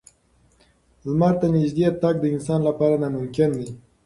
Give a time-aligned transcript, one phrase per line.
[1.07, 3.69] لمر ته نږدې تګ د انسان لپاره ناممکن دی.